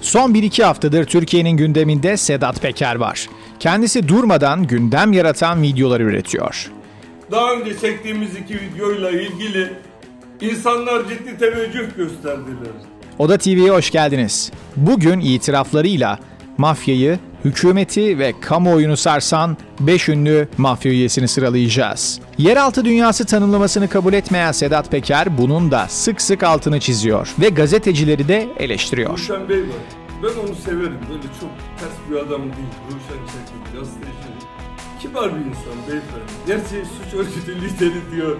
[0.00, 3.28] Son 1-2 haftadır Türkiye'nin gündeminde Sedat Peker var.
[3.60, 6.70] Kendisi durmadan gündem yaratan videolar üretiyor.
[7.30, 9.72] Daha önce çektiğimiz iki videoyla ilgili
[10.40, 12.72] insanlar ciddi teveccüh gösterdiler.
[13.18, 14.52] Oda TV'ye hoş geldiniz.
[14.76, 16.18] Bugün itiraflarıyla
[16.58, 22.20] mafyayı, hükümeti ve kamuoyunu sarsan 5 ünlü mafya üyesini sıralayacağız.
[22.38, 28.28] Yeraltı dünyası tanımlamasını kabul etmeyen Sedat Peker bunun da sık sık altını çiziyor ve gazetecileri
[28.28, 29.12] de eleştiriyor.
[29.12, 29.66] Ruşen Bey var.
[30.22, 30.98] Ben onu severim.
[31.10, 31.50] Böyle çok
[31.80, 32.72] ters bir adam değil.
[32.86, 34.30] Ruşen Çetin, gazeteci.
[35.00, 36.32] Kibar bir insan beyefendi.
[36.46, 38.36] Gerçi suç örgütü lideri diyor.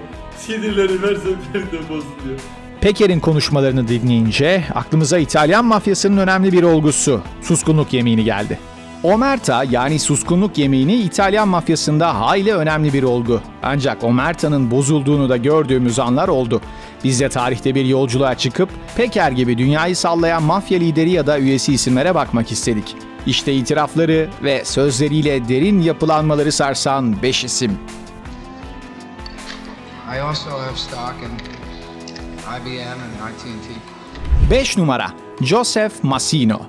[0.46, 2.40] CD'leri her seferinde bozuluyor.
[2.80, 8.58] Peker'in konuşmalarını dinleyince aklımıza İtalyan mafyasının önemli bir olgusu, suskunluk yemini geldi.
[9.02, 13.40] Omerta yani suskunluk yemini İtalyan mafyasında hayli önemli bir olgu.
[13.62, 16.60] Ancak Omerta'nın bozulduğunu da gördüğümüz anlar oldu.
[17.04, 21.72] Biz de tarihte bir yolculuğa çıkıp Peker gibi dünyayı sallayan mafya lideri ya da üyesi
[21.72, 22.96] isimlere bakmak istedik.
[23.26, 27.78] İşte itirafları ve sözleriyle derin yapılanmaları sarsan 5 isim.
[30.16, 31.50] I also have stock in
[32.60, 33.74] IBM and AT&T.
[34.50, 36.60] 5 numara Joseph Massino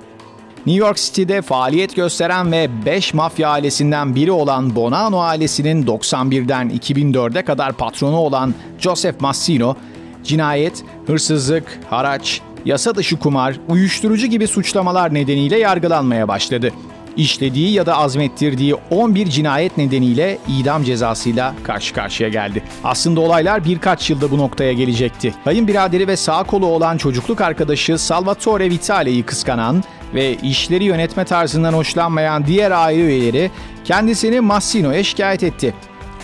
[0.66, 7.42] New York City'de faaliyet gösteren ve 5 mafya ailesinden biri olan Bonanno ailesinin 91'den 2004'e
[7.42, 9.76] kadar patronu olan Joseph Massino,
[10.24, 16.72] cinayet, hırsızlık, haraç, yasa dışı kumar, uyuşturucu gibi suçlamalar nedeniyle yargılanmaya başladı.
[17.16, 22.62] İşlediği ya da azmettirdiği 11 cinayet nedeniyle idam cezasıyla karşı karşıya geldi.
[22.84, 25.34] Aslında olaylar birkaç yılda bu noktaya gelecekti.
[25.44, 32.46] Kayınbiraderi ve sağ kolu olan çocukluk arkadaşı Salvatore Vitale'yi kıskanan ve işleri yönetme tarzından hoşlanmayan
[32.46, 33.50] diğer aile üyeleri
[33.84, 35.74] kendisini Massino'ya şikayet etti.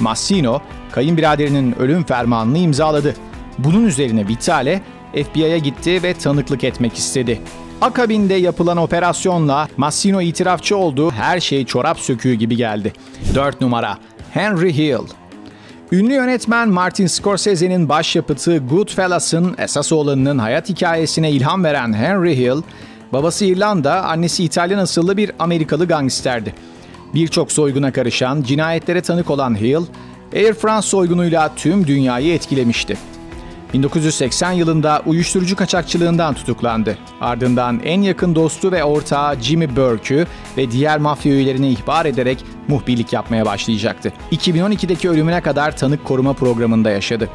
[0.00, 0.61] Massino,
[0.92, 3.14] kayınbiraderinin ölüm fermanını imzaladı.
[3.58, 7.41] Bunun üzerine Vitale FBI'ya gitti ve tanıklık etmek istedi.
[7.80, 12.92] Akabinde yapılan operasyonla Massino itirafçı oldu, her şey çorap söküğü gibi geldi.
[13.34, 13.98] 4 numara
[14.30, 15.06] Henry Hill
[15.92, 22.62] Ünlü yönetmen Martin Scorsese'nin başyapıtı Goodfellas'ın esas olanının hayat hikayesine ilham veren Henry Hill,
[23.12, 26.55] babası İrlanda, annesi İtalyan asıllı bir Amerikalı gangsterdi.
[27.14, 29.83] Birçok soyguna karışan, cinayetlere tanık olan Hill,
[30.34, 32.96] Air France soygunuyla tüm dünyayı etkilemişti.
[33.73, 36.98] 1980 yılında uyuşturucu kaçakçılığından tutuklandı.
[37.20, 43.12] Ardından en yakın dostu ve ortağı Jimmy Burke'ü ve diğer mafya üyelerini ihbar ederek muhbirlik
[43.12, 44.12] yapmaya başlayacaktı.
[44.33, 47.29] 2012'deki ölümüne kadar tanık koruma programında yaşadı.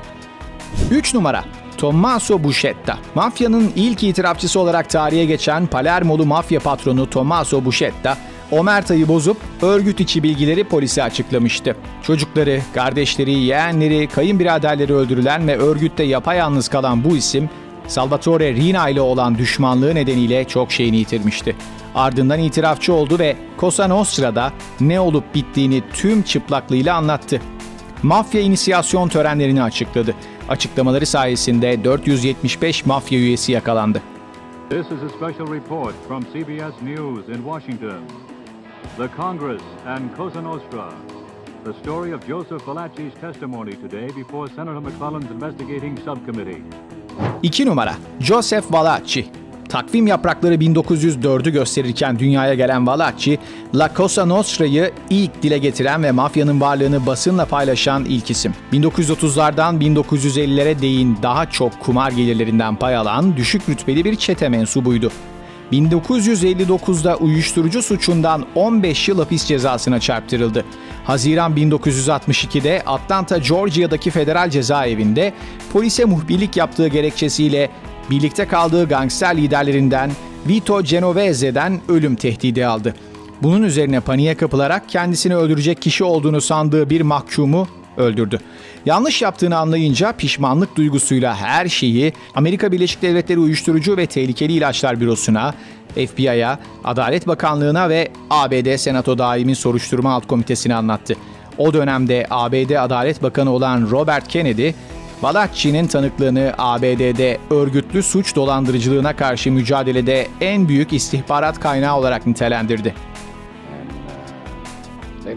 [0.91, 1.43] 3 numara
[1.77, 2.97] Tommaso Buscetta.
[3.15, 8.17] Mafyanın ilk itirafçısı olarak tarihe geçen Palermolu mafya patronu Tommaso Buscetta,
[8.53, 11.75] Omerta'yı bozup örgüt içi bilgileri polise açıklamıştı.
[12.03, 17.49] Çocukları, kardeşleri, yeğenleri, kayınbiraderleri öldürülen ve örgütte yapayalnız kalan bu isim,
[17.87, 21.55] Salvatore Rina ile olan düşmanlığı nedeniyle çok şeyini yitirmişti.
[21.95, 27.41] Ardından itirafçı oldu ve Cosa Nostra'da ne olup bittiğini tüm çıplaklığıyla anlattı.
[28.03, 30.15] Mafya inisiyasyon törenlerini açıkladı.
[30.49, 34.01] Açıklamaları sayesinde 475 mafya üyesi yakalandı.
[34.69, 38.32] This is a special report from CBS News in Washington.
[38.97, 40.93] The Congress and Cosa Nostra.
[41.65, 46.61] The story of Joseph Valachi's testimony today before Senator McClellan's investigating subcommittee.
[47.43, 49.25] 2 numara Joseph Valachi
[49.69, 53.39] Takvim yaprakları 1904'ü gösterirken dünyaya gelen Valachi,
[53.75, 58.53] La Cosa Nostra'yı ilk dile getiren ve mafyanın varlığını basınla paylaşan ilk isim.
[58.73, 65.11] 1930'lardan 1950'lere değin daha çok kumar gelirlerinden pay alan düşük rütbeli bir çete mensubuydu.
[65.73, 70.65] 1959'da uyuşturucu suçundan 15 yıl hapis cezasına çarptırıldı.
[71.03, 75.33] Haziran 1962'de Atlanta, Georgia'daki federal cezaevinde
[75.73, 77.69] polise muhbirlik yaptığı gerekçesiyle
[78.09, 80.11] birlikte kaldığı gangster liderlerinden
[80.47, 82.95] Vito Genovese'den ölüm tehdidi aldı.
[83.43, 87.67] Bunun üzerine paniğe kapılarak kendisini öldürecek kişi olduğunu sandığı bir mahkumu
[87.97, 88.39] öldürdü.
[88.85, 95.53] Yanlış yaptığını anlayınca pişmanlık duygusuyla her şeyi Amerika Birleşik Devletleri Uyuşturucu ve Tehlikeli İlaçlar Bürosu'na,
[95.95, 101.15] FBI'ya, Adalet Bakanlığı'na ve ABD Senato Daimi Soruşturma Alt Komitesi'ne anlattı.
[101.57, 104.71] O dönemde ABD Adalet Bakanı olan Robert Kennedy,
[105.23, 112.93] Balakçı'nın tanıklığını ABD'de örgütlü suç dolandırıcılığına karşı mücadelede en büyük istihbarat kaynağı olarak nitelendirdi.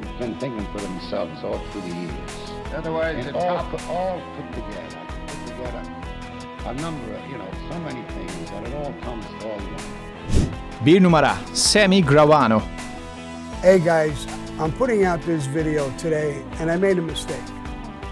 [0.00, 2.31] They've been thinking for themselves all through the years.
[2.76, 5.82] Otherwise, And the all, top put, all put together, put together
[6.66, 10.52] a number of, you know, so many things that it all comes all together.
[10.84, 12.60] Bir numara Sammy Gravano.
[13.62, 14.26] Hey guys,
[14.60, 17.44] I'm putting out this video today and I made a mistake.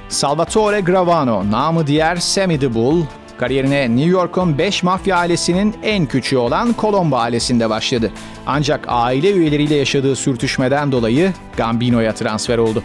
[0.09, 3.03] Salvatore Gravano, namı diğer Sammy the Bull,
[3.39, 8.13] kariyerine New York'un 5 mafya ailesinin en küçüğü olan Colombo ailesinde başladı.
[8.47, 12.83] Ancak aile üyeleriyle yaşadığı sürtüşmeden dolayı Gambino'ya transfer oldu.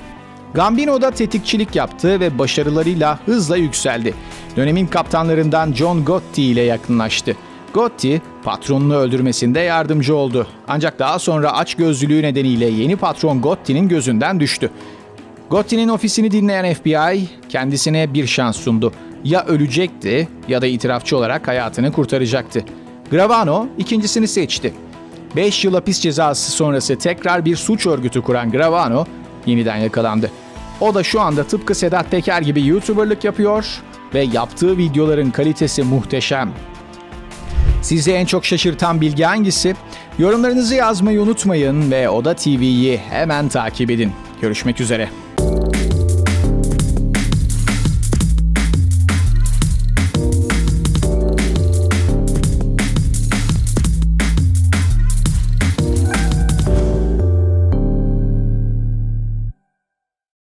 [0.54, 4.14] Gambino da tetikçilik yaptı ve başarılarıyla hızla yükseldi.
[4.56, 7.36] Dönemin kaptanlarından John Gotti ile yakınlaştı.
[7.74, 10.48] Gotti, patronunu öldürmesinde yardımcı oldu.
[10.68, 14.70] Ancak daha sonra açgözlülüğü nedeniyle yeni patron Gotti'nin gözünden düştü.
[15.50, 18.94] Gotti'nin ofisini dinleyen FBI kendisine bir şans sundu.
[19.24, 22.64] Ya ölecekti ya da itirafçı olarak hayatını kurtaracaktı.
[23.12, 24.74] Gravano ikincisini seçti.
[25.36, 29.06] 5 yıl hapis cezası sonrası tekrar bir suç örgütü kuran Gravano
[29.46, 30.32] yeniden yakalandı.
[30.82, 33.66] O da şu anda tıpkı Sedat Peker gibi YouTuber'lık yapıyor
[34.14, 36.54] ve yaptığı videoların kalitesi muhteşem.
[37.82, 39.76] Sizi en çok şaşırtan bilgi hangisi?
[40.20, 44.12] Yorumlarınızı yazmayı unutmayın ve Oda TV'yi hemen takip edin.
[44.42, 45.10] Görüşmek üzere.